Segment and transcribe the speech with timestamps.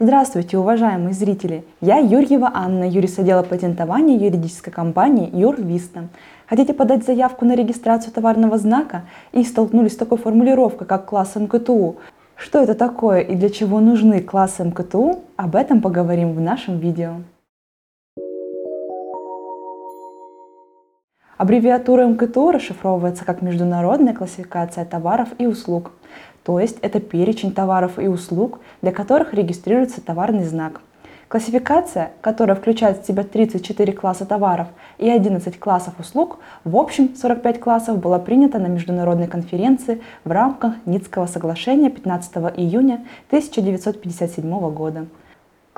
[0.00, 1.64] Здравствуйте, уважаемые зрители!
[1.80, 6.04] Я Юрьева Анна, юрист отдела патентования юридической компании Юрвиста.
[6.46, 11.96] Хотите подать заявку на регистрацию товарного знака и столкнулись с такой формулировкой, как класс МКТУ?
[12.36, 15.18] Что это такое и для чего нужны классы МКТУ?
[15.34, 17.14] Об этом поговорим в нашем видео.
[21.38, 25.92] Аббревиатура МКТУ расшифровывается как Международная классификация товаров и услуг,
[26.42, 30.80] то есть это перечень товаров и услуг, для которых регистрируется товарный знак.
[31.28, 34.66] Классификация, которая включает в себя 34 класса товаров
[34.98, 40.74] и 11 классов услуг, в общем 45 классов, была принята на международной конференции в рамках
[40.86, 45.06] Ницкого соглашения 15 июня 1957 года.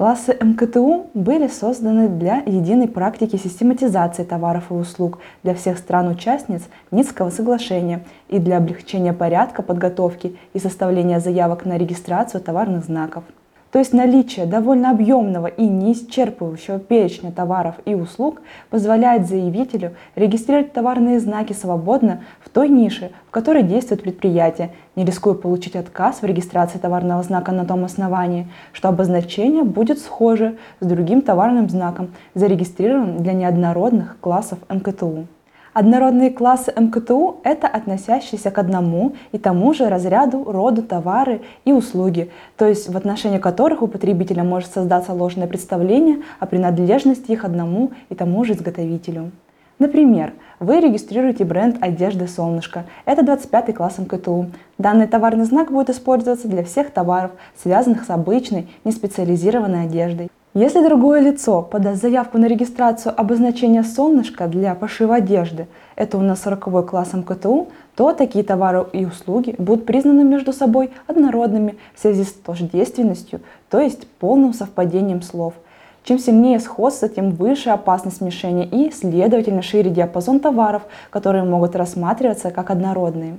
[0.00, 7.28] Классы МКТУ были созданы для единой практики систематизации товаров и услуг для всех стран-участниц Ницкого
[7.28, 13.24] соглашения и для облегчения порядка подготовки и составления заявок на регистрацию товарных знаков–
[13.72, 21.20] то есть наличие довольно объемного и неисчерпывающего перечня товаров и услуг позволяет заявителю регистрировать товарные
[21.20, 26.78] знаки свободно в той нише, в которой действует предприятие, не рискуя получить отказ в регистрации
[26.78, 33.34] товарного знака на том основании, что обозначение будет схоже с другим товарным знаком, зарегистрированным для
[33.34, 35.26] неоднородных классов МКТУ.
[35.72, 42.32] Однородные классы МКТУ– это относящиеся к одному и тому же разряду, роду товары и услуги,
[42.56, 47.92] то есть в отношении которых у потребителя может создаться ложное представление о принадлежности их одному
[48.08, 49.30] и тому же изготовителю.
[49.78, 52.84] Например, вы регистрируете бренд одежды «Солнышко».
[53.04, 54.50] Это 25 класс МКТУ.
[54.76, 57.30] Данный товарный знак будет использоваться для всех товаров,
[57.62, 60.30] связанных с обычной, неспециализированной одеждой.
[60.52, 66.42] Если другое лицо подаст заявку на регистрацию обозначения «Солнышко» для пошива одежды, это у нас
[66.42, 72.24] 40 класс МКТУ, то такие товары и услуги будут признаны между собой однородными в связи
[72.24, 75.54] с тождественностью, то есть полным совпадением слов.
[76.02, 82.50] Чем сильнее сходство, тем выше опасность смешения и, следовательно, шире диапазон товаров, которые могут рассматриваться
[82.50, 83.36] как однородные.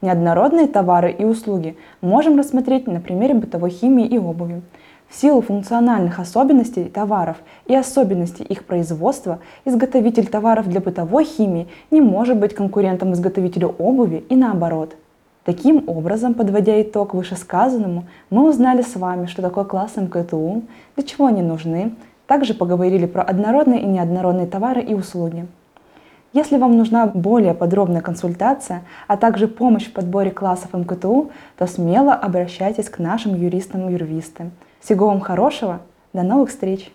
[0.00, 4.62] Неоднородные товары и услуги можем рассмотреть на примере бытовой химии и обуви.
[5.12, 7.36] В силу функциональных особенностей товаров
[7.66, 14.24] и особенностей их производства, изготовитель товаров для бытовой химии не может быть конкурентом изготовителю обуви
[14.30, 14.96] и наоборот.
[15.44, 20.62] Таким образом, подводя итог вышесказанному, мы узнали с вами, что такое класс МКТУ,
[20.96, 21.92] для чего они нужны,
[22.26, 25.46] также поговорили про однородные и неоднородные товары и услуги.
[26.32, 32.14] Если вам нужна более подробная консультация, а также помощь в подборе классов МКТУ, то смело
[32.14, 34.52] обращайтесь к нашим юристам-юрвистам.
[34.82, 35.80] Всего вам хорошего,
[36.12, 36.90] до новых встреч!